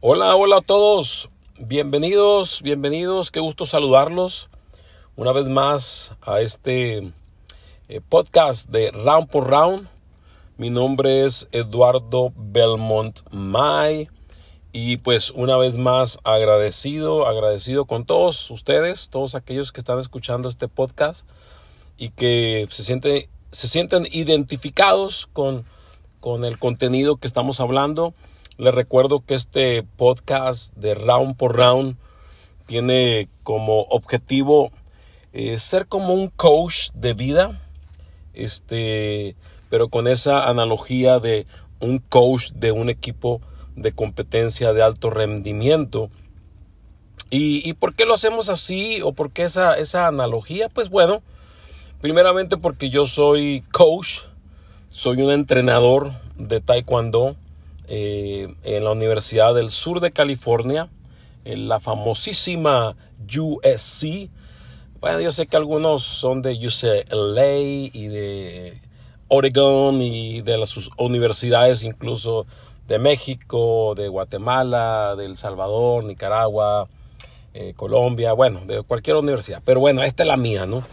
Hola, 0.00 0.36
hola 0.36 0.58
a 0.58 0.60
todos. 0.60 1.28
Bienvenidos, 1.58 2.62
bienvenidos. 2.62 3.32
Qué 3.32 3.40
gusto 3.40 3.66
saludarlos 3.66 4.48
una 5.16 5.32
vez 5.32 5.46
más 5.46 6.14
a 6.22 6.40
este 6.40 7.12
eh, 7.88 8.00
podcast 8.08 8.70
de 8.70 8.92
Round 8.92 9.28
por 9.28 9.50
Round. 9.50 9.88
Mi 10.56 10.70
nombre 10.70 11.26
es 11.26 11.48
Eduardo 11.50 12.32
Belmont 12.36 13.22
May. 13.32 14.08
Y 14.70 14.98
pues 14.98 15.32
una 15.32 15.56
vez 15.56 15.76
más 15.76 16.20
agradecido, 16.22 17.26
agradecido 17.26 17.84
con 17.86 18.04
todos 18.06 18.52
ustedes, 18.52 19.10
todos 19.10 19.34
aquellos 19.34 19.72
que 19.72 19.80
están 19.80 19.98
escuchando 19.98 20.48
este 20.48 20.68
podcast 20.68 21.26
y 21.96 22.10
que 22.10 22.68
se 22.70 22.84
sienten, 22.84 23.28
se 23.50 23.66
sienten 23.66 24.06
identificados 24.12 25.26
con, 25.32 25.64
con 26.20 26.44
el 26.44 26.56
contenido 26.60 27.16
que 27.16 27.26
estamos 27.26 27.58
hablando. 27.58 28.14
Les 28.58 28.74
recuerdo 28.74 29.24
que 29.24 29.36
este 29.36 29.84
podcast 29.84 30.74
de 30.74 30.96
Round 30.96 31.36
por 31.36 31.54
Round 31.54 31.96
tiene 32.66 33.28
como 33.44 33.82
objetivo 33.82 34.72
eh, 35.32 35.60
ser 35.60 35.86
como 35.86 36.12
un 36.12 36.26
coach 36.26 36.90
de 36.92 37.14
vida, 37.14 37.62
este, 38.34 39.36
pero 39.70 39.90
con 39.90 40.08
esa 40.08 40.48
analogía 40.48 41.20
de 41.20 41.46
un 41.78 42.00
coach 42.00 42.50
de 42.50 42.72
un 42.72 42.88
equipo 42.88 43.40
de 43.76 43.92
competencia 43.92 44.72
de 44.72 44.82
alto 44.82 45.08
rendimiento. 45.10 46.10
¿Y, 47.30 47.74
por 47.74 47.94
qué 47.94 48.06
lo 48.06 48.14
hacemos 48.14 48.48
así 48.48 49.02
o 49.02 49.12
por 49.12 49.30
qué 49.30 49.44
esa, 49.44 49.74
esa 49.74 50.08
analogía? 50.08 50.68
Pues 50.68 50.90
bueno, 50.90 51.22
primeramente 52.00 52.56
porque 52.56 52.90
yo 52.90 53.06
soy 53.06 53.62
coach, 53.70 54.22
soy 54.90 55.22
un 55.22 55.30
entrenador 55.30 56.14
de 56.34 56.60
taekwondo 56.60 57.36
eh, 57.88 58.54
en 58.64 58.84
la 58.84 58.92
Universidad 58.92 59.54
del 59.54 59.70
Sur 59.70 60.00
de 60.00 60.10
California, 60.10 60.88
en 61.44 61.68
la 61.68 61.80
famosísima 61.80 62.96
USC. 63.26 64.28
Bueno, 65.00 65.20
yo 65.20 65.32
sé 65.32 65.46
que 65.46 65.56
algunos 65.56 66.02
son 66.02 66.42
de 66.42 66.52
UCLA 66.52 67.56
y 67.56 68.08
de 68.08 68.80
Oregon 69.28 70.02
y 70.02 70.42
de 70.42 70.58
las 70.58 70.74
universidades 70.98 71.82
incluso 71.82 72.46
de 72.88 72.98
México, 72.98 73.94
de 73.96 74.08
Guatemala, 74.08 75.14
de 75.16 75.24
El 75.24 75.36
Salvador, 75.36 76.04
Nicaragua, 76.04 76.88
eh, 77.54 77.72
Colombia, 77.74 78.34
bueno, 78.34 78.60
de 78.66 78.82
cualquier 78.82 79.16
universidad. 79.16 79.62
Pero 79.64 79.80
bueno, 79.80 80.02
esta 80.02 80.24
es 80.24 80.26
la 80.26 80.36
mía, 80.36 80.66
¿no? 80.66 80.84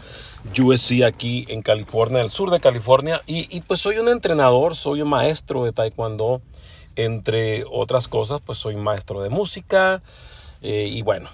USC 0.58 1.02
aquí 1.04 1.44
en 1.48 1.60
California, 1.60 2.20
el 2.20 2.30
sur 2.30 2.50
de 2.50 2.60
California. 2.60 3.20
Y, 3.26 3.54
y 3.54 3.60
pues 3.60 3.80
soy 3.80 3.98
un 3.98 4.08
entrenador, 4.08 4.76
soy 4.76 5.02
un 5.02 5.08
maestro 5.08 5.64
de 5.64 5.72
Taekwondo 5.72 6.40
entre 6.96 7.64
otras 7.70 8.08
cosas, 8.08 8.40
pues 8.44 8.58
soy 8.58 8.74
maestro 8.76 9.22
de 9.22 9.28
música 9.28 10.02
eh, 10.62 10.88
y 10.90 11.02
bueno. 11.02 11.28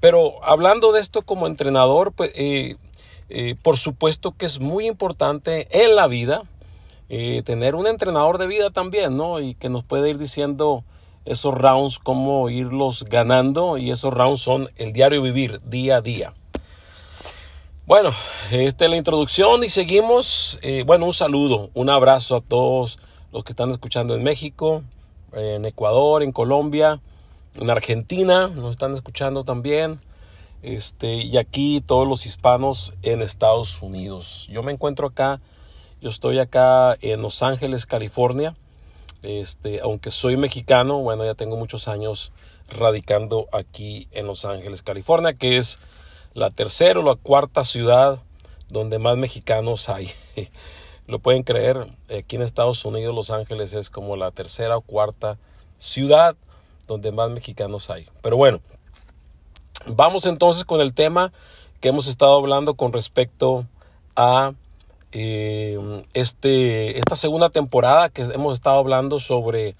Pero 0.00 0.44
hablando 0.44 0.92
de 0.92 1.00
esto 1.00 1.22
como 1.22 1.46
entrenador, 1.46 2.12
pues 2.12 2.30
eh, 2.34 2.76
eh, 3.28 3.56
por 3.60 3.76
supuesto 3.76 4.32
que 4.32 4.46
es 4.46 4.60
muy 4.60 4.86
importante 4.86 5.66
en 5.70 5.96
la 5.96 6.06
vida 6.06 6.44
tener 7.44 7.76
un 7.76 7.86
entrenador 7.86 8.36
de 8.36 8.48
vida 8.48 8.70
también, 8.70 9.16
¿no? 9.16 9.38
Y 9.38 9.54
que 9.54 9.68
nos 9.68 9.84
puede 9.84 10.10
ir 10.10 10.18
diciendo 10.18 10.82
esos 11.24 11.54
rounds, 11.54 12.00
cómo 12.00 12.50
irlos 12.50 13.04
ganando 13.04 13.78
y 13.78 13.92
esos 13.92 14.12
rounds 14.12 14.40
son 14.40 14.70
el 14.74 14.92
diario 14.92 15.22
vivir 15.22 15.60
día 15.62 15.98
a 15.98 16.00
día. 16.00 16.34
Bueno, 17.86 18.10
esta 18.50 18.86
es 18.86 18.90
la 18.90 18.96
introducción 18.96 19.62
y 19.62 19.68
seguimos. 19.68 20.58
bueno, 20.84 21.06
un 21.06 21.12
saludo, 21.12 21.70
un 21.74 21.90
abrazo 21.90 22.34
a 22.34 22.40
todos 22.40 22.98
los 23.36 23.44
que 23.44 23.52
están 23.52 23.70
escuchando 23.70 24.14
en 24.14 24.22
México, 24.22 24.82
en 25.34 25.66
Ecuador, 25.66 26.22
en 26.22 26.32
Colombia, 26.32 27.02
en 27.56 27.68
Argentina, 27.68 28.48
nos 28.48 28.70
están 28.70 28.94
escuchando 28.94 29.44
también. 29.44 30.00
Este, 30.62 31.16
y 31.16 31.36
aquí 31.36 31.82
todos 31.82 32.08
los 32.08 32.24
hispanos 32.24 32.94
en 33.02 33.20
Estados 33.20 33.82
Unidos. 33.82 34.46
Yo 34.50 34.62
me 34.62 34.72
encuentro 34.72 35.08
acá, 35.08 35.42
yo 36.00 36.08
estoy 36.08 36.38
acá 36.38 36.96
en 37.02 37.20
Los 37.20 37.42
Ángeles, 37.42 37.84
California. 37.84 38.56
Este, 39.22 39.80
aunque 39.82 40.10
soy 40.10 40.38
mexicano, 40.38 41.00
bueno, 41.00 41.22
ya 41.26 41.34
tengo 41.34 41.58
muchos 41.58 41.88
años 41.88 42.32
radicando 42.70 43.48
aquí 43.52 44.08
en 44.12 44.26
Los 44.26 44.46
Ángeles, 44.46 44.82
California, 44.82 45.34
que 45.34 45.58
es 45.58 45.78
la 46.32 46.48
tercera 46.48 47.00
o 47.00 47.02
la 47.02 47.16
cuarta 47.16 47.66
ciudad 47.66 48.18
donde 48.70 48.98
más 48.98 49.18
mexicanos 49.18 49.90
hay. 49.90 50.10
Lo 51.06 51.20
pueden 51.20 51.42
creer, 51.44 51.86
aquí 52.16 52.36
en 52.36 52.42
Estados 52.42 52.84
Unidos 52.84 53.14
Los 53.14 53.30
Ángeles 53.30 53.74
es 53.74 53.90
como 53.90 54.16
la 54.16 54.32
tercera 54.32 54.76
o 54.76 54.80
cuarta 54.80 55.38
ciudad 55.78 56.36
donde 56.86 57.12
más 57.12 57.30
mexicanos 57.30 57.90
hay. 57.90 58.06
Pero 58.22 58.36
bueno, 58.36 58.60
vamos 59.86 60.26
entonces 60.26 60.64
con 60.64 60.80
el 60.80 60.94
tema 60.94 61.32
que 61.80 61.88
hemos 61.88 62.08
estado 62.08 62.36
hablando 62.36 62.74
con 62.74 62.92
respecto 62.92 63.66
a 64.16 64.54
eh, 65.12 65.78
este, 66.14 66.98
esta 66.98 67.16
segunda 67.16 67.50
temporada 67.50 68.08
que 68.08 68.22
hemos 68.22 68.54
estado 68.54 68.78
hablando 68.78 69.20
sobre 69.20 69.76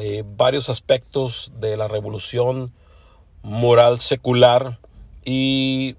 eh, 0.00 0.24
varios 0.36 0.68
aspectos 0.68 1.52
de 1.58 1.76
la 1.76 1.88
revolución 1.88 2.72
moral 3.42 3.98
secular 3.98 4.78
y 5.24 5.96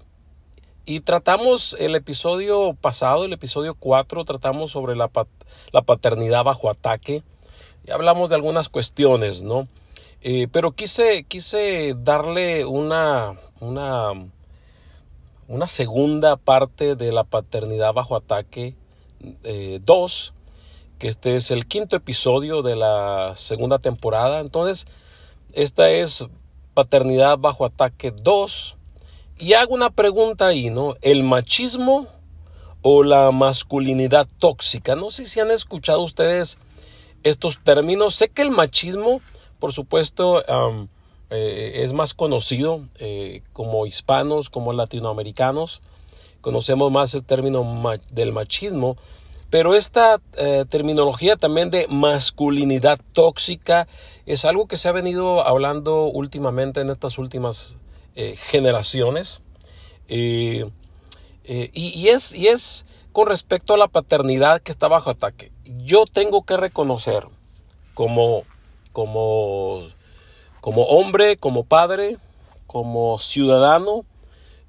y 0.86 1.00
tratamos 1.00 1.74
el 1.78 1.94
episodio 1.94 2.74
pasado, 2.78 3.24
el 3.24 3.32
episodio 3.32 3.74
4, 3.74 4.24
tratamos 4.24 4.70
sobre 4.70 4.94
la, 4.96 5.10
la 5.72 5.82
paternidad 5.82 6.44
bajo 6.44 6.68
ataque. 6.68 7.22
Y 7.86 7.90
hablamos 7.90 8.28
de 8.28 8.36
algunas 8.36 8.68
cuestiones, 8.68 9.42
¿no? 9.42 9.66
Eh, 10.20 10.48
pero 10.52 10.72
quise, 10.72 11.24
quise 11.24 11.94
darle 11.96 12.66
una, 12.66 13.38
una, 13.60 14.12
una 15.48 15.68
segunda 15.68 16.36
parte 16.36 16.96
de 16.96 17.12
la 17.12 17.24
paternidad 17.24 17.94
bajo 17.94 18.16
ataque 18.16 18.74
2, 19.42 19.42
eh, 19.44 19.80
que 20.98 21.08
este 21.08 21.36
es 21.36 21.50
el 21.50 21.66
quinto 21.66 21.96
episodio 21.96 22.62
de 22.62 22.76
la 22.76 23.32
segunda 23.36 23.78
temporada. 23.78 24.40
Entonces, 24.40 24.86
esta 25.52 25.90
es 25.90 26.26
paternidad 26.74 27.38
bajo 27.38 27.64
ataque 27.64 28.10
2 28.10 28.76
y 29.38 29.54
hago 29.54 29.74
una 29.74 29.90
pregunta 29.90 30.46
ahí, 30.46 30.70
¿no? 30.70 30.94
¿El 31.02 31.22
machismo 31.22 32.06
o 32.82 33.02
la 33.02 33.30
masculinidad 33.30 34.28
tóxica? 34.38 34.94
No 34.94 35.10
sé 35.10 35.26
si 35.26 35.40
han 35.40 35.50
escuchado 35.50 36.02
ustedes 36.02 36.58
estos 37.24 37.58
términos. 37.62 38.14
Sé 38.14 38.28
que 38.28 38.42
el 38.42 38.50
machismo, 38.50 39.20
por 39.58 39.72
supuesto, 39.72 40.44
eh, 41.30 41.82
es 41.82 41.92
más 41.92 42.14
conocido 42.14 42.82
eh, 42.98 43.42
como 43.52 43.86
hispanos, 43.86 44.50
como 44.50 44.72
latinoamericanos. 44.72 45.82
Conocemos 46.40 46.92
más 46.92 47.14
el 47.14 47.24
término 47.24 47.64
del 48.10 48.32
machismo. 48.32 48.96
Pero 49.50 49.74
esta 49.74 50.20
eh, 50.36 50.64
terminología 50.68 51.36
también 51.36 51.70
de 51.70 51.86
masculinidad 51.88 52.98
tóxica 53.12 53.86
es 54.26 54.44
algo 54.44 54.66
que 54.66 54.76
se 54.76 54.88
ha 54.88 54.92
venido 54.92 55.46
hablando 55.46 56.06
últimamente 56.06 56.80
en 56.80 56.90
estas 56.90 57.18
últimas 57.18 57.76
eh, 58.14 58.36
generaciones. 58.36 59.42
Eh, 60.08 60.70
y, 61.44 62.08
es, 62.08 62.34
y 62.34 62.48
es 62.48 62.86
con 63.12 63.28
respecto 63.28 63.74
a 63.74 63.78
la 63.78 63.88
paternidad 63.88 64.60
que 64.60 64.72
está 64.72 64.88
bajo 64.88 65.10
ataque. 65.10 65.52
Yo 65.84 66.04
tengo 66.06 66.44
que 66.44 66.56
reconocer 66.56 67.26
como, 67.94 68.42
como, 68.92 69.88
como 70.60 70.82
hombre, 70.84 71.36
como 71.36 71.64
padre, 71.64 72.18
como 72.66 73.18
ciudadano, 73.18 74.04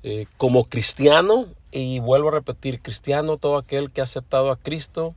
eh, 0.03 0.27
como 0.37 0.65
cristiano, 0.65 1.47
y 1.71 1.99
vuelvo 1.99 2.29
a 2.29 2.33
repetir, 2.33 2.81
cristiano, 2.81 3.37
todo 3.37 3.57
aquel 3.57 3.91
que 3.91 4.01
ha 4.01 4.03
aceptado 4.03 4.51
a 4.51 4.57
Cristo 4.57 5.15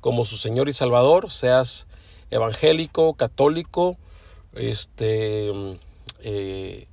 como 0.00 0.24
su 0.24 0.36
Señor 0.36 0.68
y 0.68 0.72
Salvador, 0.72 1.30
seas 1.30 1.86
evangélico, 2.30 3.14
católico, 3.14 3.96
este, 4.54 5.50
eh, 6.20 6.86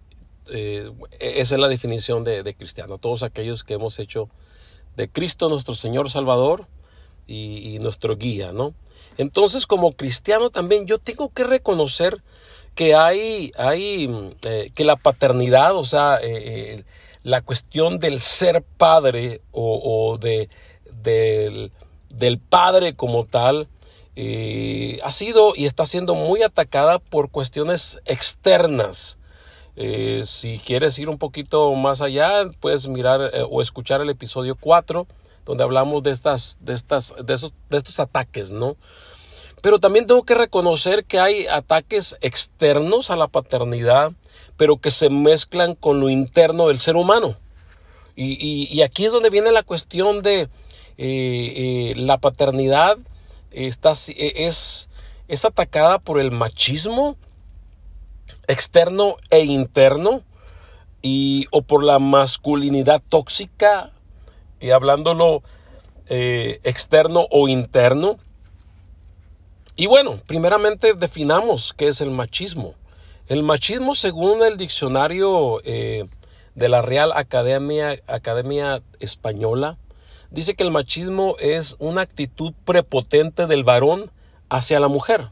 esa 0.47 1.55
es 1.55 1.59
la 1.59 1.67
definición 1.67 2.23
de, 2.23 2.55
cristiano. 2.55 2.97
Todos 2.97 3.23
aquellos 3.23 3.63
que 3.63 3.75
hemos 3.75 3.99
hecho 3.99 4.29
de 4.95 5.09
Cristo 5.09 5.49
nuestro 5.49 5.75
Señor 5.75 6.09
Salvador 6.09 6.67
y, 7.27 7.79
nuestro 7.79 8.15
guía, 8.17 8.51
¿no? 8.51 8.73
Entonces, 9.17 9.65
como 9.65 9.93
cristiano 9.93 10.49
también 10.49 10.85
yo 10.85 10.99
tengo 10.99 11.29
que 11.29 11.43
reconocer 11.43 12.21
que 12.75 12.93
hay, 12.93 13.51
hay 13.57 14.33
eh, 14.43 14.71
que 14.75 14.83
la 14.83 14.97
paternidad, 14.97 15.75
o 15.75 15.85
sea, 15.85 16.19
eh, 16.21 16.83
la 17.23 17.41
cuestión 17.41 17.99
del 17.99 18.19
ser 18.19 18.63
padre 18.63 19.41
o, 19.51 20.17
de, 20.21 20.49
del, 21.01 21.71
del, 22.09 22.37
padre 22.39 22.93
como 22.93 23.25
tal, 23.25 23.69
ha 25.03 25.11
sido 25.11 25.53
y 25.55 25.65
está 25.65 25.85
siendo 25.85 26.15
muy 26.15 26.43
atacada 26.43 26.99
por 26.99 27.31
cuestiones 27.31 27.99
externas 28.05 29.17
eh, 29.75 30.21
si 30.25 30.59
quieres 30.59 30.97
ir 30.99 31.09
un 31.09 31.17
poquito 31.17 31.73
más 31.75 32.01
allá, 32.01 32.29
puedes 32.59 32.87
mirar 32.87 33.21
eh, 33.33 33.43
o 33.49 33.61
escuchar 33.61 34.01
el 34.01 34.09
episodio 34.09 34.55
4, 34.59 35.07
donde 35.45 35.63
hablamos 35.63 36.03
de, 36.03 36.11
estas, 36.11 36.57
de, 36.61 36.73
estas, 36.73 37.13
de, 37.23 37.33
esos, 37.33 37.53
de 37.69 37.77
estos 37.77 37.99
ataques, 37.99 38.51
¿no? 38.51 38.77
pero 39.65 39.79
también 39.79 40.05
tengo 40.05 40.21
que 40.21 40.35
reconocer 40.35 41.05
que 41.05 41.17
hay 41.17 41.47
ataques 41.47 42.17
externos 42.21 43.09
a 43.09 43.15
la 43.15 43.27
paternidad, 43.27 44.11
pero 44.57 44.77
que 44.77 44.91
se 44.91 45.09
mezclan 45.09 45.73
con 45.73 45.99
lo 45.99 46.09
interno 46.09 46.67
del 46.67 46.77
ser 46.77 46.95
humano. 46.95 47.35
Y, 48.15 48.79
aquí 48.83 49.05
es 49.05 49.11
donde 49.11 49.31
viene 49.31 49.51
la 49.51 49.63
cuestión 49.63 50.21
de 50.21 50.49
eh, 50.99 51.93
la 51.97 52.19
paternidad 52.19 52.99
está, 53.49 53.93
es, 53.93 54.87
es 55.27 55.45
atacada 55.45 55.97
por 55.97 56.19
el 56.19 56.29
machismo 56.29 57.17
externo 58.47 59.17
e 59.29 59.43
interno 59.43 60.23
y, 61.01 61.47
o 61.51 61.61
por 61.61 61.83
la 61.83 61.99
masculinidad 61.99 63.01
tóxica, 63.07 63.91
y 64.59 64.71
hablándolo 64.71 65.43
eh, 66.07 66.59
externo 66.63 67.27
o 67.29 67.47
interno. 67.47 68.17
Y 69.75 69.87
bueno, 69.87 70.19
primeramente 70.25 70.93
definamos 70.93 71.73
qué 71.75 71.87
es 71.87 72.01
el 72.01 72.11
machismo. 72.11 72.75
El 73.27 73.43
machismo, 73.43 73.95
según 73.95 74.43
el 74.43 74.57
diccionario 74.57 75.61
eh, 75.65 76.05
de 76.55 76.69
la 76.69 76.81
Real 76.81 77.11
Academia, 77.13 77.99
Academia 78.07 78.81
Española, 78.99 79.77
dice 80.31 80.55
que 80.55 80.63
el 80.63 80.71
machismo 80.71 81.35
es 81.39 81.75
una 81.79 82.01
actitud 82.01 82.53
prepotente 82.65 83.47
del 83.47 83.63
varón 83.63 84.11
hacia 84.49 84.79
la 84.79 84.87
mujer. 84.87 85.29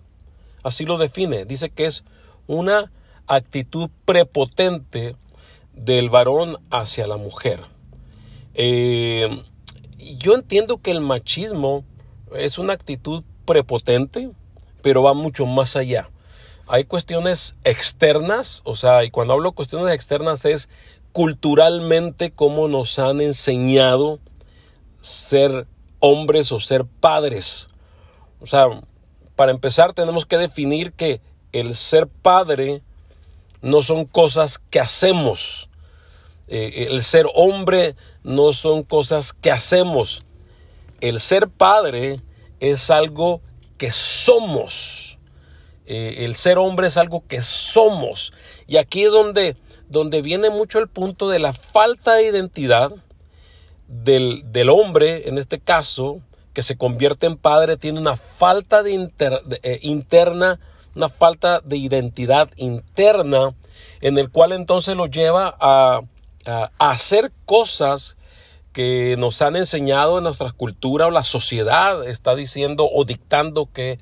Así 0.64 0.86
lo 0.86 0.98
define. 0.98 1.46
Dice 1.46 1.70
que 1.70 1.86
es 1.86 2.04
una 2.48 2.92
actitud 3.28 3.90
prepotente 4.06 5.16
del 5.74 6.10
varón 6.10 6.58
hacia 6.70 7.08
la 7.08 7.18
mujer. 7.18 7.62
Eh, 8.54 9.44
yo 10.20 10.36
entiendo 10.36 10.78
que 10.78 10.92
el 10.92 11.02
machismo 11.02 11.84
es 12.36 12.58
una 12.58 12.74
actitud 12.74 13.24
prepotente, 13.46 14.32
pero 14.82 15.04
va 15.04 15.14
mucho 15.14 15.46
más 15.46 15.76
allá. 15.76 16.10
Hay 16.68 16.86
cuestiones 16.86 17.56
externas, 17.64 18.62
o 18.64 18.76
sea, 18.76 19.04
y 19.04 19.12
cuando 19.12 19.34
hablo 19.34 19.50
de 19.50 19.56
cuestiones 19.56 19.94
externas 19.94 20.46
es 20.46 20.70
culturalmente 21.12 22.32
cómo 22.32 22.68
nos 22.68 22.98
han 23.00 23.22
enseñado 23.22 24.20
ser 25.02 25.68
hombres 26.00 26.52
o 26.52 26.60
ser 26.60 26.86
padres. 26.86 27.70
O 28.40 28.46
sea, 28.46 28.66
para 29.36 29.52
empezar 29.52 29.94
tenemos 29.94 30.26
que 30.26 30.38
definir 30.38 30.94
que 30.94 31.22
el 31.54 31.76
ser 31.76 32.08
padre 32.08 32.82
no 33.62 33.82
son 33.82 34.06
cosas 34.06 34.60
que 34.70 34.80
hacemos. 34.80 35.70
Eh, 36.48 36.88
el 36.92 37.04
ser 37.04 37.26
hombre 37.34 37.96
no 38.24 38.52
son 38.52 38.84
cosas 38.84 39.34
que 39.34 39.52
hacemos. 39.52 40.26
El 41.00 41.20
ser 41.20 41.48
padre 41.48 42.22
es 42.60 42.90
algo 42.90 43.42
que 43.78 43.92
somos. 43.92 45.18
Eh, 45.86 46.26
el 46.26 46.36
ser 46.36 46.58
hombre 46.58 46.88
es 46.88 46.98
algo 46.98 47.26
que 47.28 47.42
somos. 47.42 48.34
Y 48.68 48.78
aquí 48.78 49.04
es 49.04 49.12
donde, 49.12 49.56
donde 49.90 50.22
viene 50.22 50.50
mucho 50.50 50.80
el 50.80 50.88
punto 50.88 51.30
de 51.30 51.40
la 51.40 51.54
falta 51.54 52.16
de 52.16 52.28
identidad 52.28 52.92
del, 53.88 54.70
hombre, 54.70 55.28
en 55.30 55.38
este 55.38 55.60
caso, 55.60 56.22
que 56.54 56.64
se 56.64 56.78
convierte 56.78 57.28
en 57.28 57.38
padre, 57.38 57.78
tiene 57.78 58.00
una 58.00 58.16
falta 58.16 58.84
de, 58.84 59.12
eh, 59.64 59.80
interna, 59.82 60.60
una 60.96 61.10
falta 61.10 61.60
de 61.62 61.78
identidad 61.78 62.50
interna, 62.56 63.56
en 64.02 64.18
el 64.18 64.30
cual 64.30 64.52
entonces 64.52 64.96
lo 64.96 65.08
lleva 65.08 65.56
a 65.60 66.02
hacer 66.78 67.32
cosas 67.46 68.18
que 68.74 69.16
nos 69.18 69.42
han 69.42 69.56
enseñado 69.56 70.18
en 70.18 70.26
nuestra 70.26 70.52
cultura 70.52 71.08
o 71.08 71.12
la 71.12 71.24
sociedad 71.24 72.06
está 72.08 72.36
diciendo 72.36 72.90
o 72.92 73.06
dictando 73.06 73.70
que 73.72 74.00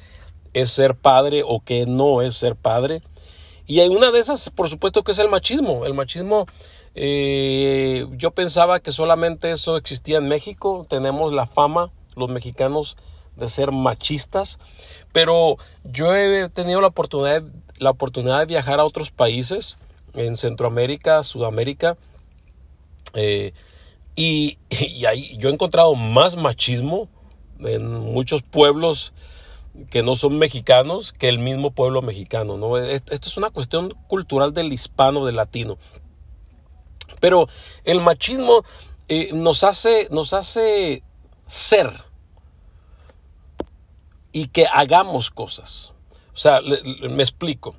es 0.53 0.71
ser 0.71 0.95
padre 0.95 1.43
o 1.45 1.59
que 1.59 1.85
no 1.85 2.21
es 2.21 2.35
ser 2.35 2.55
padre. 2.55 3.01
Y 3.67 3.81
hay 3.81 3.89
una 3.89 4.11
de 4.11 4.19
esas, 4.19 4.49
por 4.49 4.69
supuesto, 4.69 5.03
que 5.03 5.11
es 5.11 5.19
el 5.19 5.29
machismo. 5.29 5.85
El 5.85 5.93
machismo, 5.93 6.47
eh, 6.95 8.07
yo 8.13 8.31
pensaba 8.31 8.79
que 8.79 8.91
solamente 8.91 9.51
eso 9.51 9.77
existía 9.77 10.17
en 10.17 10.27
México. 10.27 10.85
Tenemos 10.89 11.31
la 11.33 11.45
fama, 11.45 11.91
los 12.15 12.29
mexicanos, 12.29 12.97
de 13.35 13.49
ser 13.49 13.71
machistas. 13.71 14.59
Pero 15.13 15.57
yo 15.83 16.15
he 16.15 16.49
tenido 16.49 16.81
la 16.81 16.87
oportunidad, 16.87 17.43
la 17.77 17.89
oportunidad 17.89 18.39
de 18.39 18.45
viajar 18.45 18.79
a 18.79 18.85
otros 18.85 19.11
países, 19.11 19.77
en 20.13 20.35
Centroamérica, 20.35 21.23
Sudamérica. 21.23 21.97
Eh, 23.13 23.53
y, 24.15 24.57
ahí 25.07 25.37
yo 25.37 25.49
he 25.49 25.53
encontrado 25.53 25.95
más 25.95 26.37
machismo 26.37 27.09
en 27.59 27.91
muchos 27.91 28.41
pueblos 28.41 29.13
que 29.89 30.03
no 30.03 30.15
son 30.15 30.37
mexicanos 30.37 31.13
que 31.13 31.29
el 31.29 31.39
mismo 31.39 31.71
pueblo 31.71 32.01
mexicano. 32.01 32.57
¿no? 32.57 32.77
Esto 32.77 33.29
es 33.29 33.37
una 33.37 33.49
cuestión 33.49 33.93
cultural 34.07 34.53
del 34.53 34.73
hispano, 34.73 35.25
del 35.25 35.35
latino. 35.35 35.77
Pero 37.19 37.47
el 37.83 38.01
machismo 38.01 38.63
eh, 39.07 39.29
nos, 39.33 39.63
hace, 39.63 40.07
nos 40.11 40.33
hace 40.33 41.03
ser 41.45 42.03
y 44.31 44.47
que 44.47 44.65
hagamos 44.71 45.31
cosas. 45.31 45.93
O 46.33 46.37
sea, 46.37 46.59
me 47.09 47.23
explico. 47.23 47.75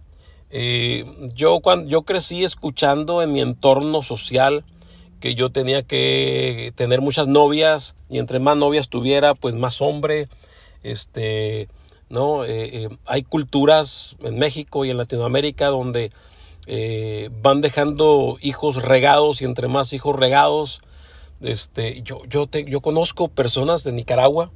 Eh, 0.51 1.07
yo, 1.35 1.61
cuando, 1.61 1.89
yo 1.89 2.03
crecí 2.03 2.45
escuchando 2.45 3.23
en 3.23 3.33
mi 3.33 3.41
entorno 3.41 4.03
social 4.03 4.65
que 5.19 5.35
yo 5.35 5.51
tenía 5.51 5.83
que 5.83 6.73
tener 6.77 7.01
muchas 7.01 7.27
novias 7.27 7.95
y 8.11 8.19
entre 8.19 8.39
más 8.39 8.57
novias 8.57 8.89
tuviera, 8.89 9.35
pues 9.35 9.55
más 9.55 9.81
hombre. 9.81 10.29
Este, 10.83 11.69
¿no? 12.11 12.45
Eh, 12.45 12.85
eh, 12.85 12.89
hay 13.07 13.23
culturas 13.23 14.17
en 14.21 14.39
México 14.39 14.85
y 14.85 14.91
en 14.91 14.99
Latinoamérica 14.99 15.69
donde 15.69 16.11
van 17.43 17.61
dejando 17.61 18.37
hijos 18.41 18.83
regados 18.83 19.43
y 19.43 19.47
entre 19.47 19.69
más 19.69 19.93
hijos 19.93 20.15
regados. 20.15 20.81
Este, 21.41 22.03
yo, 22.03 22.25
yo, 22.27 22.47
te, 22.47 22.65
yo 22.65 22.81
conozco 22.81 23.29
personas 23.29 23.83
de 23.83 23.93
Nicaragua 23.93 24.53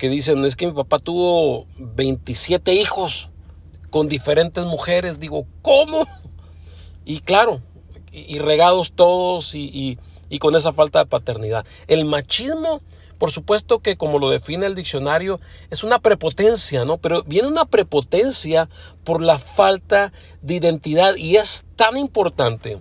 que 0.00 0.08
dicen, 0.08 0.42
es 0.46 0.56
que 0.56 0.66
mi 0.66 0.72
papá 0.72 0.98
tuvo 0.98 1.66
27 1.76 2.72
hijos 2.72 3.28
con 3.90 4.08
diferentes 4.08 4.64
mujeres. 4.64 5.20
Digo, 5.20 5.46
¿cómo? 5.60 6.06
Y 7.04 7.20
claro, 7.20 7.60
y, 8.12 8.38
regados 8.38 8.92
todos 8.92 9.54
y, 9.54 9.98
con 10.38 10.56
esa 10.56 10.72
falta 10.72 11.00
de 11.00 11.06
paternidad. 11.06 11.66
El 11.86 12.06
machismo, 12.06 12.80
por 13.18 13.30
supuesto 13.30 13.80
que 13.80 13.96
como 13.96 14.18
lo 14.18 14.30
define 14.30 14.66
el 14.66 14.74
diccionario, 14.74 15.38
es 15.68 15.84
una 15.84 15.98
prepotencia, 15.98 16.86
¿no? 16.86 16.96
Pero 16.96 17.22
viene 17.24 17.48
una 17.48 17.66
prepotencia 17.66 18.70
por 19.04 19.22
la 19.22 19.38
falta 19.38 20.12
de 20.40 20.54
identidad 20.54 21.16
y 21.16 21.36
es 21.36 21.64
tan 21.76 21.98
importante. 21.98 22.80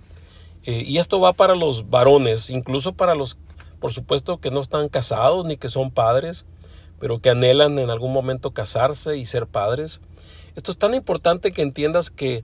Eh, 0.64 0.84
y 0.86 1.00
esto 1.00 1.20
va 1.20 1.34
para 1.34 1.56
los 1.56 1.90
varones, 1.90 2.50
incluso 2.50 2.94
para 2.94 3.16
los, 3.16 3.38
por 3.82 3.92
supuesto, 3.92 4.40
que 4.40 4.52
no 4.52 4.62
están 4.62 4.88
casados 4.88 5.46
ni 5.46 5.58
que 5.58 5.70
son 5.70 5.92
padres, 5.92 6.46
pero 7.00 7.20
que 7.20 7.30
anhelan 7.30 7.80
en 7.80 7.90
algún 7.90 8.14
momento 8.14 8.52
casarse 8.52 9.18
y 9.18 9.26
ser 9.26 9.48
padres. 9.48 10.02
Esto 10.56 10.72
es 10.72 10.78
tan 10.78 10.94
importante 10.94 11.52
que 11.52 11.62
entiendas 11.62 12.12
que 12.12 12.44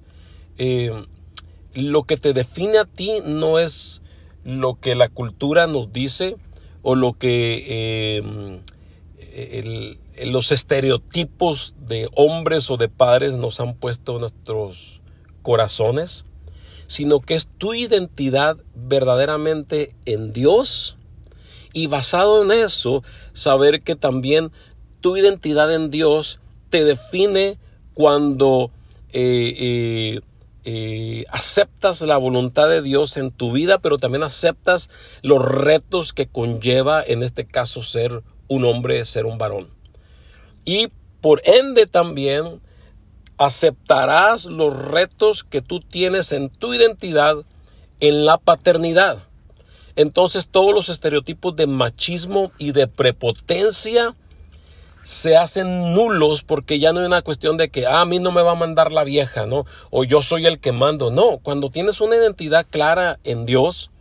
eh, 0.57 0.91
lo 1.73 2.03
que 2.03 2.17
te 2.17 2.33
define 2.33 2.77
a 2.77 2.85
ti 2.85 3.11
no 3.23 3.59
es 3.59 4.01
lo 4.43 4.79
que 4.79 4.95
la 4.95 5.09
cultura 5.09 5.67
nos 5.67 5.91
dice 5.91 6.37
o 6.81 6.95
lo 6.95 7.13
que 7.13 8.17
em, 8.17 8.61
los 10.23 10.51
estereotipos 10.51 11.75
de 11.79 12.09
hombres 12.15 12.69
o 12.69 12.77
de 12.77 12.87
padres 12.87 13.33
nos 13.33 13.59
han 13.59 13.73
puesto 13.73 14.15
en 14.15 14.21
nuestros 14.21 15.01
corazones, 15.41 16.25
sino 16.87 17.19
que 17.19 17.35
es 17.35 17.47
tu 17.57 17.73
identidad 17.73 18.57
verdaderamente 18.75 19.93
en 20.05 20.31
Dios 20.31 20.94
y 21.75 21.87
basado 21.87 22.41
en 22.41 22.51
eso, 22.51 23.03
saber 23.33 23.81
que 23.81 23.97
también 23.97 24.53
tu 25.01 25.17
identidad 25.17 25.73
en 25.73 25.91
Dios 25.91 26.39
te 26.69 26.85
define 26.85 27.59
cuando 27.93 28.71
eh, 29.11 29.53
eh, 29.59 30.21
eh, 30.63 31.25
aceptas 31.29 31.99
la 31.99 32.15
voluntad 32.15 32.69
de 32.69 32.81
Dios 32.81 33.17
en 33.17 33.29
tu 33.29 33.51
vida, 33.51 33.79
pero 33.79 33.97
también 33.97 34.23
aceptas 34.23 34.89
los 35.21 35.43
retos 35.43 36.13
que 36.13 36.27
conlleva, 36.27 37.03
en 37.03 37.23
este 37.23 37.45
caso, 37.45 37.83
ser 37.83 38.23
un 38.47 38.63
hombre, 38.63 39.03
ser 39.03 39.25
un 39.25 39.37
varón. 39.37 39.67
Y 40.63 40.87
por 41.19 41.41
ende 41.43 41.87
también 41.87 42.61
aceptarás 43.37 44.45
los 44.45 44.73
retos 44.73 45.43
que 45.43 45.61
tú 45.61 45.81
tienes 45.81 46.31
en 46.31 46.47
tu 46.47 46.73
identidad 46.73 47.43
en 47.99 48.25
la 48.25 48.37
paternidad. 48.37 49.27
Entonces 49.95 50.47
todos 50.47 50.73
los 50.73 50.89
estereotipos 50.89 51.55
de 51.55 51.67
machismo 51.67 52.51
y 52.57 52.71
de 52.71 52.87
prepotencia 52.87 54.15
se 55.03 55.37
hacen 55.37 55.93
nulos 55.93 56.43
porque 56.43 56.79
ya 56.79 56.91
no 56.91 56.99
hay 56.99 57.05
una 57.05 57.21
cuestión 57.21 57.57
de 57.57 57.69
que 57.69 57.85
ah, 57.85 58.01
a 58.01 58.05
mí 58.05 58.19
no 58.19 58.31
me 58.31 58.41
va 58.41 58.53
a 58.53 58.55
mandar 58.55 58.91
la 58.91 59.03
vieja, 59.03 59.45
¿no? 59.45 59.65
O 59.91 60.03
yo 60.03 60.21
soy 60.21 60.47
el 60.47 60.59
que 60.59 60.71
mando. 60.71 61.11
No, 61.11 61.37
cuando 61.37 61.69
tienes 61.69 62.01
una 62.01 62.15
identidad 62.15 62.65
clara 62.69 63.19
en 63.23 63.45
Dios, 63.45 63.91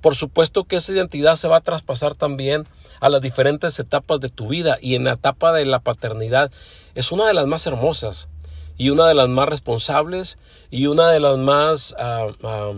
por 0.00 0.16
supuesto 0.16 0.64
que 0.64 0.76
esa 0.76 0.92
identidad 0.92 1.36
se 1.36 1.46
va 1.46 1.58
a 1.58 1.60
traspasar 1.60 2.16
también 2.16 2.66
a 3.00 3.08
las 3.08 3.22
diferentes 3.22 3.78
etapas 3.78 4.20
de 4.20 4.28
tu 4.28 4.48
vida 4.48 4.76
y 4.80 4.96
en 4.96 5.04
la 5.04 5.12
etapa 5.12 5.52
de 5.52 5.64
la 5.66 5.78
paternidad 5.78 6.50
es 6.94 7.12
una 7.12 7.26
de 7.26 7.34
las 7.34 7.46
más 7.46 7.66
hermosas 7.66 8.28
y 8.76 8.90
una 8.90 9.06
de 9.06 9.14
las 9.14 9.28
más 9.28 9.48
responsables 9.48 10.38
y 10.70 10.86
una 10.86 11.10
de 11.10 11.20
las 11.20 11.38
más 11.38 11.94
ah, 11.98 12.26
ah, 12.42 12.72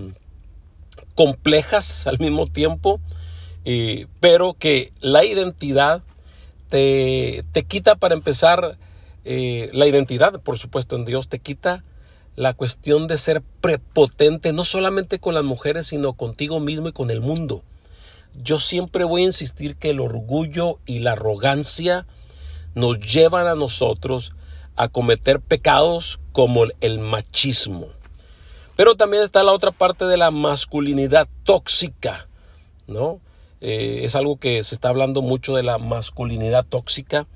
complejas 1.14 2.06
al 2.06 2.18
mismo 2.18 2.46
tiempo, 2.46 3.00
eh, 3.64 4.06
pero 4.20 4.54
que 4.54 4.92
la 5.00 5.24
identidad 5.24 6.02
te, 6.68 7.44
te 7.52 7.64
quita 7.64 7.96
para 7.96 8.14
empezar, 8.14 8.78
eh, 9.24 9.70
la 9.72 9.86
identidad, 9.86 10.40
por 10.40 10.58
supuesto, 10.58 10.96
en 10.96 11.04
Dios, 11.04 11.28
te 11.28 11.38
quita 11.38 11.84
la 12.34 12.54
cuestión 12.54 13.08
de 13.08 13.18
ser 13.18 13.42
prepotente, 13.60 14.52
no 14.52 14.64
solamente 14.64 15.18
con 15.18 15.34
las 15.34 15.44
mujeres, 15.44 15.88
sino 15.88 16.14
contigo 16.14 16.60
mismo 16.60 16.88
y 16.88 16.92
con 16.92 17.10
el 17.10 17.20
mundo. 17.20 17.62
Yo 18.34 18.58
siempre 18.58 19.04
voy 19.04 19.22
a 19.22 19.26
insistir 19.26 19.76
que 19.76 19.90
el 19.90 20.00
orgullo 20.00 20.78
y 20.86 21.00
la 21.00 21.12
arrogancia 21.12 22.06
nos 22.74 22.98
llevan 23.00 23.46
a 23.46 23.54
nosotros 23.54 24.32
a 24.76 24.88
cometer 24.88 25.40
pecados 25.40 26.18
como 26.32 26.64
el 26.80 26.98
machismo. 26.98 27.88
Pero 28.76 28.94
también 28.96 29.22
está 29.22 29.42
la 29.42 29.52
otra 29.52 29.70
parte 29.70 30.06
de 30.06 30.16
la 30.16 30.30
masculinidad 30.30 31.28
tóxica, 31.44 32.28
¿no? 32.86 33.20
Eh, 33.60 34.04
es 34.04 34.16
algo 34.16 34.36
que 34.38 34.64
se 34.64 34.74
está 34.74 34.88
hablando 34.88 35.22
mucho 35.22 35.54
de 35.54 35.62
la 35.62 35.78
masculinidad 35.78 36.64
tóxica. 36.64 37.26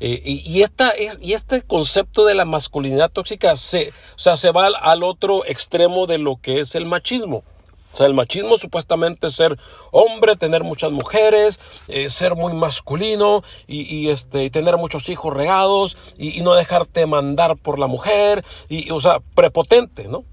Eh, 0.00 0.20
y, 0.24 0.62
esta 0.62 0.90
es, 0.90 1.18
y 1.20 1.32
este 1.32 1.62
concepto 1.62 2.24
de 2.24 2.34
la 2.34 2.44
masculinidad 2.44 3.10
tóxica 3.10 3.56
se, 3.56 3.90
o 3.90 4.18
sea, 4.18 4.36
se 4.36 4.52
va 4.52 4.66
al, 4.66 5.02
otro 5.02 5.44
extremo 5.44 6.06
de 6.06 6.18
lo 6.18 6.36
que 6.40 6.60
es 6.60 6.74
el 6.74 6.86
machismo. 6.86 7.44
O 7.92 7.96
sea, 7.96 8.06
el 8.06 8.14
machismo 8.14 8.58
supuestamente 8.58 9.28
es 9.28 9.34
ser 9.34 9.58
hombre, 9.90 10.36
tener 10.36 10.62
muchas 10.62 10.92
mujeres, 10.92 11.58
eh, 11.88 12.10
ser 12.10 12.36
muy 12.36 12.54
masculino 12.54 13.42
y, 13.66 14.08
este, 14.08 14.50
tener 14.50 14.76
muchos 14.76 15.08
hijos 15.08 15.34
regados 15.34 15.96
y, 16.16 16.40
no 16.42 16.54
dejarte 16.54 17.06
mandar 17.06 17.56
por 17.56 17.78
la 17.78 17.86
mujer, 17.86 18.44
y, 18.68 18.90
o 18.90 19.00
sea, 19.00 19.20
prepotente, 19.34 20.06
¿no? 20.06 20.24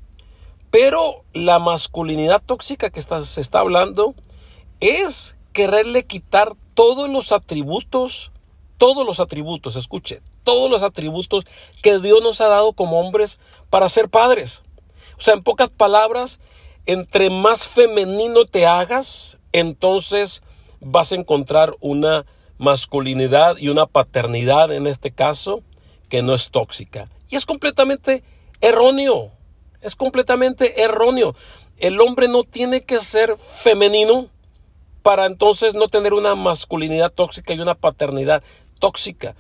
Pero 0.72 1.24
la 1.34 1.60
masculinidad 1.60 2.42
tóxica 2.46 2.90
que 2.90 3.02
se 3.02 3.42
está 3.42 3.60
hablando 3.60 4.14
es 4.80 5.38
quererle 5.54 6.06
quitar 6.06 6.54
todos 6.74 7.10
los 7.10 7.32
atributos 7.32 8.32
todos 8.78 9.06
los 9.06 9.20
atributos, 9.20 9.76
escuche, 9.76 10.22
todos 10.44 10.70
los 10.70 10.84
atributos 10.84 11.46
que 11.82 12.00
Dios 12.00 12.22
nos 12.22 12.42
ha 12.42 12.48
dado 12.48 12.74
como 12.74 13.00
hombres 13.00 13.40
para 13.70 13.90
ser 13.90 14.10
padres. 14.10 14.64
O 15.18 15.22
sea, 15.22 15.34
en 15.34 15.44
pocas 15.44 15.70
palabras, 15.70 16.40
entre 16.86 17.30
más 17.30 17.68
femenino 17.68 18.46
te 18.46 18.66
hagas, 18.66 19.40
entonces 19.52 20.44
vas 20.82 21.12
a 21.12 21.16
encontrar 21.16 21.76
una 21.80 22.26
masculinidad 22.58 23.58
y 23.58 23.70
una 23.70 23.86
paternidad 23.86 24.72
en 24.74 24.88
este 24.88 25.12
caso 25.12 25.62
que 26.10 26.22
no 26.22 26.34
es 26.36 26.52
tóxica. 26.52 27.10
Y 27.30 27.36
es 27.36 27.46
completamente 27.46 28.24
erróneo. 28.62 29.32
Es 29.86 29.96
completamente 29.96 30.82
erróneo. 30.84 31.36
El 31.78 32.02
hombre 32.02 32.28
no 32.28 32.44
tiene 32.44 32.84
que 32.84 33.00
ser 33.00 33.38
femenino 33.38 34.30
para 35.04 35.28
entonces 35.28 35.76
no 35.76 35.88
tener 35.88 36.14
una 36.14 36.34
masculinidad 36.34 37.12
tóxica 37.12 37.54
y 37.54 37.60
una 37.60 37.76
paternidad 37.76 38.42
tóxica. 38.80 39.36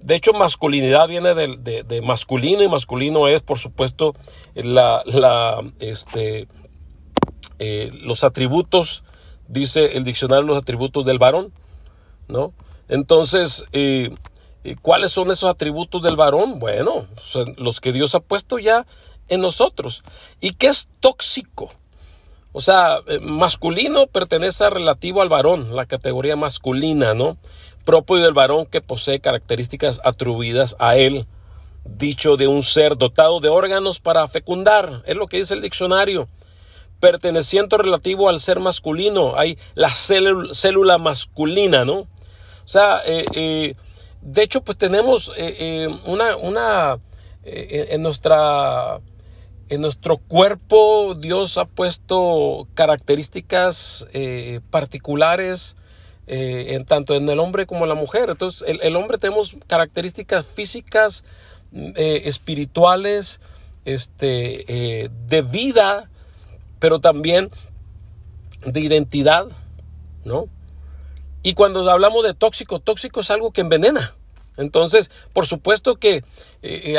De 0.00 0.14
hecho, 0.14 0.32
masculinidad 0.32 1.08
viene 1.08 1.34
de, 1.34 2.02
masculino 2.02 2.62
y 2.62 2.68
masculino 2.68 3.26
es, 3.26 3.42
por 3.42 3.58
supuesto, 3.58 4.14
la, 4.54 5.02
este, 5.80 6.46
eh, 7.58 7.90
los 7.92 8.22
atributos, 8.22 9.02
dice 9.48 9.96
el 9.96 10.04
diccionario, 10.04 10.46
los 10.46 10.58
atributos 10.58 11.04
del 11.04 11.18
varón, 11.18 11.52
¿no? 12.28 12.52
Entonces, 12.88 13.64
eh, 13.72 14.10
eh, 14.62 14.76
¿cuáles 14.80 15.10
son 15.10 15.32
esos 15.32 15.50
atributos 15.50 16.00
del 16.02 16.14
varón? 16.14 16.60
Bueno, 16.60 17.08
los 17.56 17.80
que 17.80 17.92
Dios 17.92 18.14
ha 18.14 18.20
puesto 18.20 18.60
ya 18.60 18.86
en 19.28 19.40
nosotros. 19.40 20.02
¿Y 20.40 20.52
qué 20.52 20.68
es 20.68 20.88
tóxico? 21.00 21.72
O 22.52 22.60
sea, 22.60 22.98
masculino 23.20 24.06
pertenece 24.06 24.64
a 24.64 24.70
relativo 24.70 25.22
al 25.22 25.28
varón, 25.28 25.76
la 25.76 25.86
categoría 25.86 26.34
masculina, 26.34 27.14
¿no? 27.14 27.38
propio 27.88 28.16
del 28.16 28.34
varón 28.34 28.66
que 28.66 28.82
posee 28.82 29.18
características 29.18 30.02
atribuidas 30.04 30.76
a 30.78 30.96
él, 30.98 31.26
dicho 31.86 32.36
de 32.36 32.46
un 32.46 32.62
ser 32.62 32.98
dotado 32.98 33.40
de 33.40 33.48
órganos 33.48 33.98
para 33.98 34.28
fecundar, 34.28 35.02
es 35.06 35.16
lo 35.16 35.26
que 35.26 35.38
dice 35.38 35.54
el 35.54 35.62
diccionario. 35.62 36.28
Perteneciente 37.00 37.78
relativo 37.78 38.28
al 38.28 38.40
ser 38.40 38.60
masculino, 38.60 39.38
hay 39.38 39.56
la 39.74 39.88
célula, 39.94 40.98
masculina, 40.98 41.86
¿no? 41.86 42.00
O 42.00 42.08
sea, 42.66 43.00
eh, 43.06 43.24
eh, 43.32 43.74
de 44.20 44.42
hecho, 44.42 44.60
pues 44.60 44.76
tenemos 44.76 45.32
eh, 45.38 45.88
una, 46.04 46.36
una 46.36 46.98
en 47.42 48.02
nuestra 48.02 49.00
en 49.68 49.80
nuestro 49.80 50.18
cuerpo 50.18 51.14
Dios 51.14 51.58
ha 51.58 51.64
puesto 51.64 52.66
características 52.74 54.06
particulares 54.70 55.76
eh, 56.30 56.74
en 56.74 56.84
tanto 56.84 57.14
en 57.14 57.26
el 57.30 57.38
hombre 57.38 57.64
como 57.64 57.86
en 57.86 57.88
la 57.88 57.94
mujer. 57.94 58.28
Entonces, 58.28 58.62
el, 58.68 58.96
hombre 58.96 59.16
tenemos 59.16 59.56
características 59.66 60.44
físicas, 60.44 61.24
mm, 61.72 61.92
eh, 61.96 62.22
espirituales, 62.26 63.40
este, 63.86 65.04
eh, 65.04 65.08
de 65.26 65.40
vida, 65.40 66.10
pero 66.80 66.98
también 66.98 67.50
de 68.62 68.78
identidad, 68.78 69.46
¿no? 70.26 70.50
Y 71.42 71.54
cuando 71.54 71.90
hablamos 71.90 72.22
de 72.24 72.34
tóxico, 72.34 72.78
tóxico 72.78 73.20
es 73.20 73.30
algo 73.30 73.50
que 73.50 73.62
envenena. 73.62 74.14
Entonces, 74.58 75.10
por 75.32 75.46
supuesto 75.46 75.96
que 75.96 76.24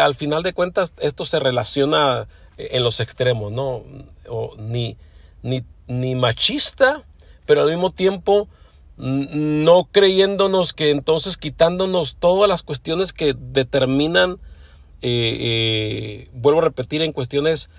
al 0.02 0.16
final 0.16 0.42
de 0.42 0.54
cuentas 0.54 0.94
esto 0.98 1.24
se 1.26 1.40
relaciona 1.40 2.28
en 2.72 2.84
los 2.84 3.00
extremos, 3.00 3.52
¿no? 3.52 3.84
O 4.28 4.54
ni, 4.58 4.98
ni, 5.42 5.64
ni 5.88 6.16
machista, 6.16 7.04
pero 7.46 7.62
al 7.62 7.70
mismo 7.70 7.92
tiempo 7.92 8.48
no 8.98 9.86
creyéndonos 9.92 10.74
que 10.74 10.92
entonces 10.92 11.38
quitándonos 11.38 12.18
todas 12.18 12.50
las 12.50 12.64
cuestiones 12.64 13.14
que 13.14 13.34
determinan, 13.34 14.40
eh, 15.02 15.38
eh, 15.40 16.30
vuelvo 16.34 16.60
a 16.60 16.66
repetir, 16.66 17.02
en 17.02 17.14
cuestiones 17.14 17.70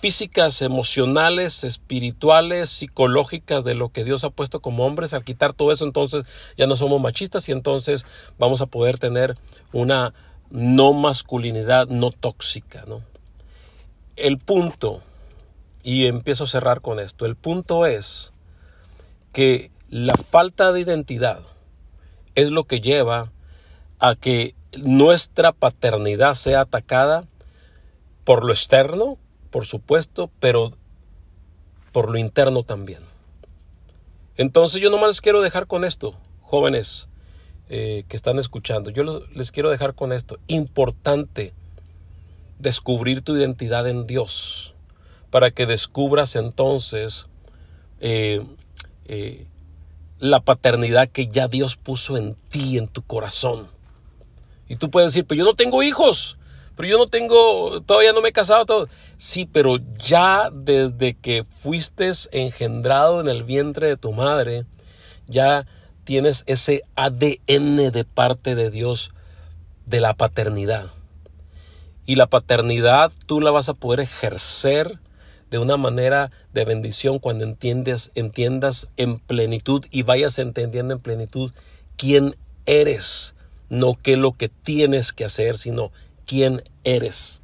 físicas, 0.00 0.62
emocionales, 0.62 1.64
espirituales, 1.64 2.70
psicológicas 2.70 3.64
de 3.64 3.74
lo 3.74 3.90
que 3.90 4.04
Dios 4.04 4.24
ha 4.24 4.30
puesto 4.30 4.60
como 4.60 4.86
hombres, 4.86 5.12
al 5.12 5.24
quitar 5.24 5.52
todo 5.52 5.72
eso 5.72 5.84
entonces 5.84 6.24
ya 6.56 6.66
no 6.66 6.76
somos 6.76 7.00
machistas 7.00 7.48
y 7.50 7.52
entonces 7.52 8.06
vamos 8.38 8.62
a 8.62 8.66
poder 8.66 8.98
tener 8.98 9.36
una 9.72 10.14
no 10.50 10.94
masculinidad 10.94 11.88
no 11.88 12.10
tóxica, 12.12 12.84
¿no? 12.86 13.02
El 14.16 14.38
punto, 14.38 15.02
y 15.82 16.06
empiezo 16.06 16.44
a 16.44 16.48
cerrar 16.48 16.80
con 16.80 16.98
esto, 16.98 17.26
el 17.26 17.36
punto 17.36 17.86
es 17.86 18.32
que 19.32 19.70
la 19.88 20.14
falta 20.14 20.72
de 20.72 20.80
identidad 20.80 21.40
es 22.34 22.50
lo 22.50 22.64
que 22.64 22.80
lleva 22.80 23.30
a 23.98 24.14
que 24.14 24.54
nuestra 24.82 25.52
paternidad 25.52 26.34
sea 26.34 26.62
atacada 26.62 27.24
por 28.24 28.44
lo 28.44 28.52
externo, 28.52 29.18
por 29.50 29.66
supuesto, 29.66 30.30
pero 30.40 30.72
por 31.92 32.10
lo 32.10 32.18
interno 32.18 32.62
también. 32.62 33.00
Entonces 34.36 34.80
yo 34.80 34.90
nomás 34.90 35.08
les 35.08 35.20
quiero 35.20 35.40
dejar 35.40 35.66
con 35.66 35.84
esto, 35.84 36.16
jóvenes 36.42 37.08
eh, 37.68 38.04
que 38.08 38.16
están 38.16 38.38
escuchando, 38.38 38.90
yo 38.90 39.02
les, 39.34 39.50
quiero 39.50 39.70
dejar 39.70 39.94
con 39.94 40.12
esto. 40.12 40.38
Importante 40.46 41.54
descubrir 42.58 43.22
tu 43.22 43.36
identidad 43.36 43.88
en 43.88 44.06
Dios 44.06 44.74
para 45.30 45.50
que 45.50 45.66
descubras 45.66 46.36
entonces 46.36 47.26
eh, 48.00 48.44
eh, 49.06 49.46
la 50.18 50.40
paternidad 50.40 51.08
que 51.08 51.28
ya 51.28 51.48
Dios 51.48 51.76
puso 51.76 52.16
en 52.16 52.34
ti, 52.48 52.78
en 52.78 52.88
tu 52.88 53.02
corazón. 53.02 53.68
Y 54.68 54.76
tú 54.76 54.90
puedes 54.90 55.12
decir, 55.12 55.26
pero 55.26 55.38
yo 55.38 55.44
no 55.44 55.54
tengo 55.54 55.82
hijos, 55.82 56.38
pero 56.74 56.88
yo 56.88 56.98
no 56.98 57.06
tengo, 57.06 57.80
todavía 57.82 58.12
no 58.12 58.20
me 58.20 58.30
he 58.30 58.32
casado. 58.32 58.66
Todo. 58.66 58.88
Sí, 59.18 59.48
pero 59.50 59.78
ya 59.98 60.50
desde 60.52 61.14
que 61.14 61.44
fuiste 61.44 62.10
engendrado 62.32 63.20
en 63.20 63.28
el 63.28 63.42
vientre 63.42 63.88
de 63.88 63.96
tu 63.96 64.12
madre, 64.12 64.64
ya 65.26 65.66
tienes 66.04 66.44
ese 66.46 66.82
ADN 66.94 67.90
de 67.92 68.04
parte 68.04 68.54
de 68.54 68.70
Dios 68.70 69.12
de 69.86 70.00
la 70.00 70.14
paternidad. 70.14 70.95
Y 72.06 72.14
la 72.14 72.26
paternidad 72.26 73.12
tú 73.26 73.40
la 73.40 73.50
vas 73.50 73.68
a 73.68 73.74
poder 73.74 74.00
ejercer 74.00 74.98
de 75.50 75.58
una 75.58 75.76
manera 75.76 76.30
de 76.52 76.64
bendición 76.64 77.18
cuando 77.18 77.44
entiendes, 77.44 78.10
entiendas 78.14 78.88
en 78.96 79.18
plenitud 79.18 79.84
y 79.90 80.02
vayas 80.02 80.38
entendiendo 80.38 80.94
en 80.94 81.00
plenitud 81.00 81.52
quién 81.96 82.36
eres, 82.64 83.34
no 83.68 83.94
qué 84.00 84.16
lo 84.16 84.32
que 84.32 84.48
tienes 84.48 85.12
que 85.12 85.24
hacer, 85.24 85.58
sino 85.58 85.92
quién 86.26 86.62
eres. 86.84 87.40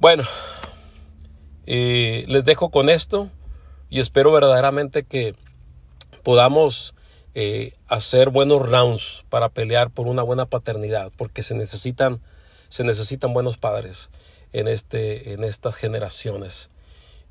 Bueno, 0.00 0.24
eh, 1.66 2.24
les 2.28 2.44
dejo 2.44 2.70
con 2.70 2.88
esto. 2.88 3.30
y 3.90 4.00
espero 4.00 4.30
verdaderamente 4.32 5.02
que 5.02 5.34
podamos 6.22 6.94
eh, 7.34 7.72
hacer 7.88 8.28
buenos 8.30 8.68
rounds 8.68 9.24
para 9.30 9.48
pelear 9.48 9.90
por 9.90 10.06
una 10.06 10.22
buena 10.22 10.44
paternidad, 10.44 11.10
porque 11.16 11.42
se 11.42 11.54
necesitan, 11.54 12.20
se 12.68 12.84
necesitan 12.84 13.32
buenos 13.32 13.56
padres 13.56 14.10
en, 14.52 14.68
este, 14.68 15.32
en 15.32 15.44
estas 15.44 15.76
generaciones. 15.76 16.70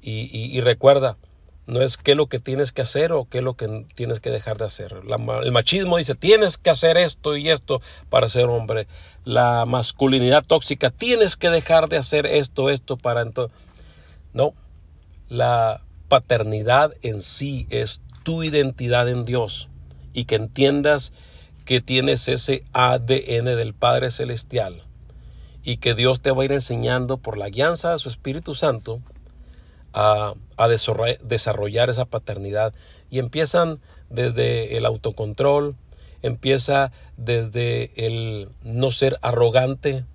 Y, 0.01 0.61
recuerda, 0.61 1.17
no 1.65 1.81
es 1.81 1.97
qué 1.97 2.11
es 2.11 2.17
lo 2.17 2.27
que 2.27 2.39
tienes 2.39 2.71
que 2.71 2.81
hacer 2.81 3.11
o 3.11 3.25
qué 3.25 3.39
es 3.39 3.43
lo 3.43 3.55
que 3.55 3.85
tienes 3.93 4.21
que 4.21 4.29
dejar 4.29 4.57
de 4.57 4.65
hacer. 4.65 4.95
el 5.43 5.51
machismo 5.51 5.97
dice, 5.97 6.15
tienes 6.15 6.57
que 6.57 6.69
hacer 6.69 6.97
esto 6.97 7.35
y 7.35 7.49
esto 7.49 7.81
para 8.09 8.29
ser 8.29 8.45
hombre. 8.45 8.87
La 9.25 9.65
masculinidad 9.65 10.45
tóxica, 10.45 10.91
tienes 10.91 11.35
que 11.35 11.49
dejar 11.49 11.89
de 11.89 11.97
hacer 11.97 12.25
esto, 12.25 12.69
esto 12.69 12.95
para 12.95 13.21
entonces... 13.21 13.57
No, 14.33 14.53
la 15.29 15.81
paternidad 16.07 16.93
en 17.01 17.21
sí 17.21 17.67
es 17.69 18.01
tu 18.23 18.43
identidad 18.43 19.09
en 19.09 19.25
Dios 19.25 19.67
y 20.13 20.25
que 20.25 20.35
entiendas 20.35 21.11
que 21.65 21.81
tienes 21.81 22.29
ese 22.29 22.63
ADN 22.71 23.45
del 23.45 23.73
Padre 23.73 24.11
Celestial 24.11 24.86
y 25.67 25.77
que 25.77 25.95
Dios 25.95 26.21
te 26.21 26.31
va 26.31 26.43
a 26.43 26.45
ir 26.45 26.53
enseñando 26.53 27.17
por 27.17 27.37
la 27.37 27.49
guianza 27.49 27.91
de 27.91 27.97
su 27.97 28.07
Espíritu 28.07 28.55
Santo 28.55 29.01
a, 29.91 30.33
desarrollar 31.25 31.89
esa 31.89 32.05
paternidad. 32.05 32.73
Y 33.09 33.19
empiezan 33.19 33.81
desde 34.09 34.77
el 34.77 34.85
autocontrol, 34.85 35.75
empieza 36.21 36.93
desde 37.17 37.91
el 37.97 38.47
no 38.63 38.91
ser 38.91 39.19
arrogante, 39.21 40.05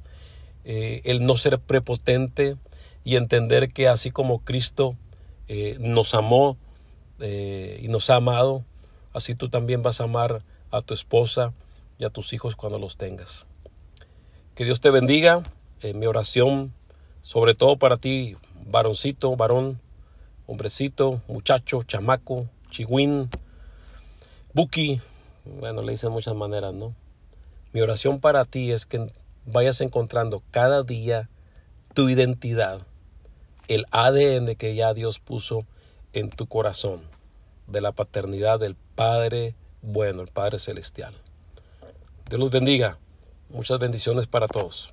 eh, 0.64 1.02
el 1.04 1.26
no 1.26 1.37
ser 1.37 1.59
prepotente 1.59 2.56
y 3.04 3.16
entender 3.16 3.75
que 3.75 3.88
así 3.88 4.11
como 4.11 4.38
Cristo 4.38 4.97
eh, 5.49 5.76
nos 5.78 6.14
amó 6.14 6.56
eh, 7.21 7.78
y 7.82 7.88
nos 7.88 8.09
ha 8.09 8.16
amado, 8.16 8.64
así 9.12 9.35
tú 9.35 9.50
también 9.50 9.82
vas 9.82 10.00
a 10.00 10.04
amar 10.04 10.44
a 10.71 10.80
tu 10.80 10.94
esposa 10.94 11.52
y 11.99 12.04
a 12.04 12.09
tus 12.09 12.32
hijos 12.32 12.56
cuando 12.56 12.78
los 12.78 12.97
tengas. 12.97 13.47
Que 14.62 14.66
Dios 14.66 14.81
te 14.81 14.90
bendiga. 14.90 15.42
En 15.81 15.99
mi 15.99 16.07
oración, 16.07 16.73
sobre 17.23 17.57
todo 17.57 17.78
para 17.78 17.97
ti, 17.97 18.37
varoncito, 18.64 19.35
varón, 19.35 19.81
hombrecito, 20.47 21.21
muchacho, 21.26 21.83
chamaco, 21.83 22.47
chigüín, 22.71 23.28
buki, 24.54 25.00
bueno, 25.45 25.83
le 25.83 25.90
dicen 25.90 26.12
muchas 26.12 26.37
maneras, 26.37 26.73
¿no? 26.75 26.95
Mi 27.73 27.81
oración 27.81 28.21
para 28.21 28.45
ti 28.45 28.71
es 28.71 28.87
que 28.87 29.11
vayas 29.47 29.81
encontrando 29.81 30.45
cada 30.52 30.85
día 30.85 31.28
tu 31.92 32.09
identidad, 32.09 32.87
el 33.66 33.87
ADN 33.90 34.54
que 34.54 34.76
ya 34.76 34.95
Dios 34.95 35.19
puso 35.19 35.66
en 36.12 36.31
tu 36.31 36.47
corazón, 36.47 37.00
de 37.66 37.81
la 37.81 37.90
paternidad 37.90 38.61
del 38.61 38.76
Padre 38.95 39.57
bueno, 39.83 40.23
el 40.23 40.28
Padre 40.28 40.61
Celestial. 40.61 41.14
Dios 42.28 42.40
los 42.40 42.52
bendiga. 42.52 43.00
Muchas 43.52 43.78
bendiciones 43.78 44.26
para 44.26 44.49
todos. 44.49 44.92